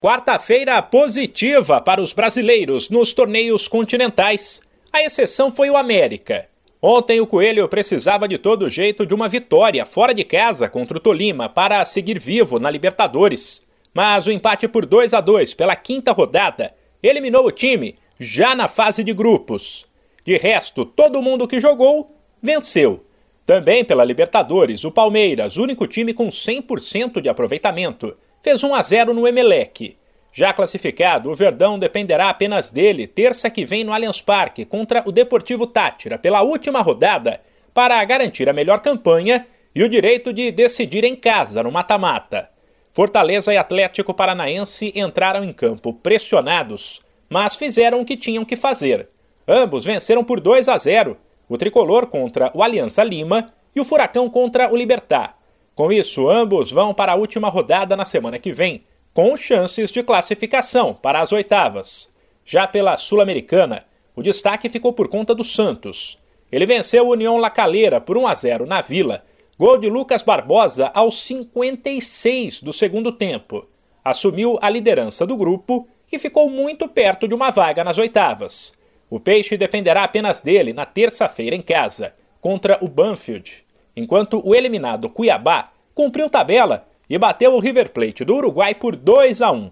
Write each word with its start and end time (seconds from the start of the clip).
Quarta-feira 0.00 0.80
positiva 0.80 1.80
para 1.80 2.00
os 2.00 2.12
brasileiros 2.12 2.88
nos 2.88 3.12
torneios 3.12 3.66
continentais. 3.66 4.60
A 4.92 5.02
exceção 5.02 5.50
foi 5.50 5.70
o 5.70 5.76
América. 5.76 6.46
Ontem 6.80 7.20
o 7.20 7.26
Coelho 7.26 7.68
precisava 7.68 8.28
de 8.28 8.38
todo 8.38 8.70
jeito 8.70 9.04
de 9.04 9.12
uma 9.12 9.26
vitória 9.26 9.84
fora 9.84 10.14
de 10.14 10.22
casa 10.22 10.68
contra 10.68 10.98
o 10.98 11.00
Tolima 11.00 11.48
para 11.48 11.84
seguir 11.84 12.20
vivo 12.20 12.60
na 12.60 12.70
Libertadores. 12.70 13.66
Mas 13.92 14.28
o 14.28 14.30
empate 14.30 14.68
por 14.68 14.86
2 14.86 15.12
a 15.14 15.20
2 15.20 15.54
pela 15.54 15.74
quinta 15.74 16.12
rodada 16.12 16.72
eliminou 17.02 17.44
o 17.44 17.50
time 17.50 17.96
já 18.20 18.54
na 18.54 18.68
fase 18.68 19.02
de 19.02 19.12
grupos. 19.12 19.84
De 20.24 20.36
resto, 20.36 20.84
todo 20.84 21.20
mundo 21.20 21.48
que 21.48 21.58
jogou 21.58 22.14
venceu. 22.40 23.04
Também 23.44 23.84
pela 23.84 24.04
Libertadores, 24.04 24.84
o 24.84 24.92
Palmeiras, 24.92 25.56
único 25.56 25.88
time 25.88 26.14
com 26.14 26.28
100% 26.28 27.20
de 27.20 27.28
aproveitamento, 27.28 28.16
fez 28.42 28.62
1 28.62 28.74
a 28.74 28.82
0 28.82 29.14
no 29.14 29.26
Emelec. 29.26 29.96
Já 30.32 30.52
classificado, 30.52 31.30
o 31.30 31.34
Verdão 31.34 31.78
dependerá 31.78 32.30
apenas 32.30 32.70
dele 32.70 33.06
terça 33.06 33.50
que 33.50 33.64
vem 33.64 33.82
no 33.82 33.92
Allianz 33.92 34.20
Parque 34.20 34.64
contra 34.64 35.02
o 35.06 35.12
Deportivo 35.12 35.66
Tátira 35.66 36.18
pela 36.18 36.42
última 36.42 36.80
rodada 36.80 37.40
para 37.74 38.04
garantir 38.04 38.48
a 38.48 38.52
melhor 38.52 38.80
campanha 38.80 39.46
e 39.74 39.82
o 39.82 39.88
direito 39.88 40.32
de 40.32 40.50
decidir 40.50 41.04
em 41.04 41.16
casa 41.16 41.62
no 41.62 41.72
mata-mata. 41.72 42.50
Fortaleza 42.92 43.54
e 43.54 43.56
Atlético 43.56 44.12
Paranaense 44.12 44.92
entraram 44.94 45.44
em 45.44 45.52
campo 45.52 45.92
pressionados, 45.92 47.00
mas 47.28 47.54
fizeram 47.54 48.00
o 48.00 48.04
que 48.04 48.16
tinham 48.16 48.44
que 48.44 48.56
fazer. 48.56 49.08
Ambos 49.46 49.84
venceram 49.84 50.24
por 50.24 50.40
2 50.40 50.68
a 50.68 50.76
0, 50.76 51.16
o 51.48 51.56
tricolor 51.56 52.08
contra 52.08 52.50
o 52.54 52.62
Aliança 52.62 53.04
Lima 53.04 53.46
e 53.74 53.80
o 53.80 53.84
Furacão 53.84 54.28
contra 54.28 54.72
o 54.72 54.76
Libertar. 54.76 55.37
Com 55.78 55.92
isso, 55.92 56.28
ambos 56.28 56.72
vão 56.72 56.92
para 56.92 57.12
a 57.12 57.14
última 57.14 57.48
rodada 57.48 57.96
na 57.96 58.04
semana 58.04 58.36
que 58.36 58.52
vem, 58.52 58.82
com 59.14 59.36
chances 59.36 59.92
de 59.92 60.02
classificação 60.02 60.92
para 60.92 61.20
as 61.20 61.30
oitavas. 61.30 62.12
Já 62.44 62.66
pela 62.66 62.96
Sul-Americana, 62.96 63.84
o 64.16 64.20
destaque 64.20 64.68
ficou 64.68 64.92
por 64.92 65.06
conta 65.06 65.36
do 65.36 65.44
Santos. 65.44 66.18
Ele 66.50 66.66
venceu 66.66 67.06
o 67.06 67.12
União 67.12 67.36
La 67.36 67.48
Calera 67.48 68.00
por 68.00 68.18
1 68.18 68.26
a 68.26 68.34
0 68.34 68.66
na 68.66 68.80
Vila, 68.80 69.24
gol 69.56 69.78
de 69.78 69.88
Lucas 69.88 70.24
Barbosa 70.24 70.90
aos 70.92 71.22
56 71.22 72.60
do 72.60 72.72
segundo 72.72 73.12
tempo. 73.12 73.64
Assumiu 74.04 74.58
a 74.60 74.68
liderança 74.68 75.24
do 75.24 75.36
grupo 75.36 75.86
e 76.10 76.18
ficou 76.18 76.50
muito 76.50 76.88
perto 76.88 77.28
de 77.28 77.36
uma 77.36 77.50
vaga 77.50 77.84
nas 77.84 77.98
oitavas. 77.98 78.74
O 79.08 79.20
Peixe 79.20 79.56
dependerá 79.56 80.02
apenas 80.02 80.40
dele 80.40 80.72
na 80.72 80.84
terça-feira 80.84 81.54
em 81.54 81.62
casa, 81.62 82.16
contra 82.40 82.78
o 82.80 82.88
Banfield 82.88 83.67
enquanto 83.98 84.40
o 84.44 84.54
eliminado 84.54 85.10
Cuiabá 85.10 85.70
cumpriu 85.94 86.30
tabela 86.30 86.86
e 87.10 87.18
bateu 87.18 87.54
o 87.54 87.58
River 87.58 87.90
Plate 87.90 88.24
do 88.24 88.36
Uruguai 88.36 88.74
por 88.74 88.94
2 88.94 89.42
a 89.42 89.50
1. 89.50 89.70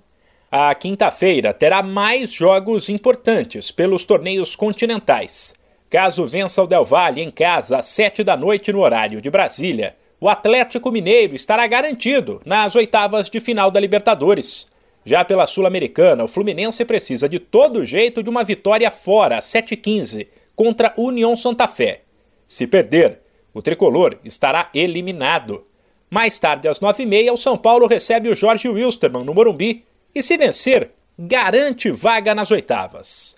A 0.51 0.75
quinta-feira 0.75 1.53
terá 1.53 1.83
mais 1.83 2.33
jogos 2.33 2.89
importantes 2.89 3.71
pelos 3.71 4.05
torneios 4.05 4.57
continentais. 4.57 5.55
Caso 5.89 6.27
vença 6.27 6.63
o 6.63 6.67
Del 6.67 6.85
Valle 6.85 7.23
em 7.23 7.31
casa 7.31 7.79
às 7.79 7.87
7 7.87 8.25
da 8.25 8.37
noite 8.37 8.73
no 8.73 8.81
horário 8.81 9.21
de 9.21 9.31
Brasília, 9.31 9.97
o 10.19 10.29
Atlético 10.29 10.91
Mineiro 10.91 11.37
estará 11.37 11.67
garantido 11.67 12.41
nas 12.45 12.75
oitavas 12.75 13.29
de 13.29 13.39
final 13.39 13.71
da 13.71 13.79
Libertadores. 13.79 14.67
Já 15.05 15.25
pela 15.25 15.47
Sul-Americana, 15.47 16.25
o 16.25 16.29
Fluminense 16.29 16.85
precisa 16.85 17.29
de 17.29 17.39
todo 17.39 17.85
jeito 17.85 18.23
de 18.23 18.31
uma 18.31 18.43
vitória 18.43 18.91
fora 18.91 19.39
às 19.39 19.45
7h15 19.45 20.27
contra 20.57 20.95
União 20.97 21.37
Santa 21.37 21.69
Fé. 21.69 22.01
Se 22.47 22.67
perder, 22.67 23.21
o 23.57 23.63
tricolor 23.63 24.19
estará 24.23 24.69
eliminado. 24.75 25.67
Mais 26.11 26.39
tarde, 26.39 26.69
às 26.69 26.79
nove 26.79 27.05
e 27.05 27.07
meia, 27.07 27.33
o 27.33 27.39
São 27.39 27.57
Paulo 27.57 27.87
recebe 27.87 28.29
o 28.29 28.37
Jorge 28.37 28.69
Wilstermann 28.69 29.25
no 29.25 29.33
Morumbi 29.33 29.83
e, 30.15 30.23
se 30.23 30.37
vencer, 30.37 30.91
garante 31.19 31.91
vaga 31.91 32.35
nas 32.35 32.51
oitavas. 32.51 33.35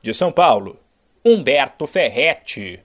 De 0.00 0.14
São 0.14 0.30
Paulo, 0.30 0.78
Humberto 1.24 1.84
Ferretti. 1.84 2.78